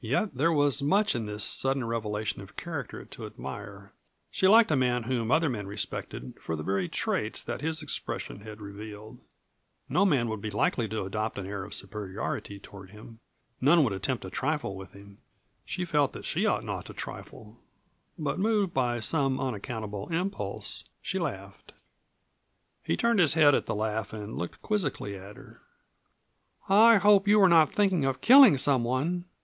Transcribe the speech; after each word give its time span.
Yet 0.00 0.34
there 0.34 0.50
was 0.50 0.82
much 0.82 1.14
in 1.14 1.26
this 1.26 1.44
sudden 1.44 1.84
revelation 1.84 2.42
of 2.42 2.56
character 2.56 3.04
to 3.04 3.24
admire. 3.24 3.92
She 4.32 4.48
liked 4.48 4.72
a 4.72 4.76
man 4.76 5.04
whom 5.04 5.30
other 5.30 5.48
men 5.48 5.68
respected 5.68 6.34
for 6.42 6.56
the 6.56 6.64
very 6.64 6.88
traits 6.88 7.40
that 7.44 7.60
his 7.60 7.80
expression 7.80 8.40
had 8.40 8.60
revealed. 8.60 9.20
No 9.88 10.04
man 10.04 10.26
would 10.28 10.40
be 10.40 10.50
likely 10.50 10.88
to 10.88 11.04
adopt 11.04 11.38
an 11.38 11.46
air 11.46 11.62
of 11.62 11.72
superiority 11.72 12.58
toward 12.58 12.90
him; 12.90 13.20
none 13.60 13.84
would 13.84 13.92
attempt 13.92 14.22
to 14.22 14.28
trifle 14.30 14.74
with 14.74 14.92
him. 14.92 15.18
She 15.64 15.84
felt 15.84 16.12
that 16.14 16.24
she 16.24 16.46
ought 16.46 16.64
not 16.64 16.86
to 16.86 16.92
trifle, 16.92 17.60
but 18.18 18.40
moved 18.40 18.74
by 18.74 18.98
some 18.98 19.38
unaccountable 19.38 20.08
impulse, 20.08 20.82
she 21.00 21.20
laughed. 21.20 21.74
He 22.82 22.96
turned 22.96 23.20
his 23.20 23.34
head 23.34 23.54
at 23.54 23.66
the 23.66 23.74
laugh 23.76 24.12
and 24.12 24.36
looked 24.36 24.62
quizzically 24.62 25.14
at 25.16 25.36
her. 25.36 25.62
"I 26.68 26.96
hope 26.96 27.28
you 27.28 27.38
were 27.38 27.48
not 27.48 27.70
thinking 27.70 28.04
of 28.04 28.20
killing 28.20 28.58
some 28.58 28.82
one?" 28.82 29.26